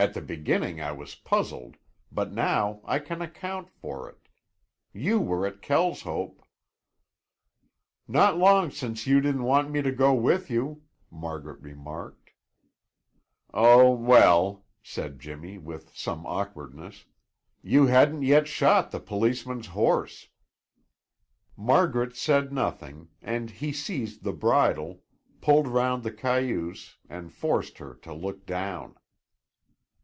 At 0.00 0.14
the 0.14 0.20
beginning 0.22 0.80
I 0.80 0.92
was 0.92 1.16
puzzled, 1.16 1.74
but 2.12 2.32
now 2.32 2.80
I 2.84 3.00
can 3.00 3.20
account 3.20 3.68
for 3.68 4.08
it. 4.08 4.28
You 4.92 5.18
were 5.18 5.44
at 5.44 5.60
Kelshope" 5.60 6.40
"Not 8.06 8.38
long 8.38 8.70
since 8.70 9.08
you 9.08 9.20
didn't 9.20 9.42
want 9.42 9.72
me 9.72 9.82
to 9.82 9.90
go 9.90 10.14
with 10.14 10.50
you," 10.50 10.82
Margaret 11.10 11.60
remarked. 11.60 12.30
"Oh, 13.52 13.90
well," 13.90 14.64
said 14.84 15.18
Jimmy 15.18 15.58
with 15.58 15.92
some 15.96 16.24
awkwardness, 16.26 17.04
"you 17.60 17.86
hadn't 17.86 18.22
yet 18.22 18.46
shot 18.46 18.92
the 18.92 19.00
policeman's 19.00 19.66
horse." 19.66 20.28
Margaret 21.56 22.14
said 22.14 22.52
nothing 22.52 23.08
and 23.20 23.50
he 23.50 23.72
seized 23.72 24.22
the 24.22 24.32
bridle, 24.32 25.02
pulled 25.40 25.66
'round 25.66 26.04
the 26.04 26.12
cayuse, 26.12 26.98
and 27.08 27.32
forced 27.32 27.78
her 27.78 27.96
to 27.96 28.14
look 28.14 28.46
down. 28.46 28.94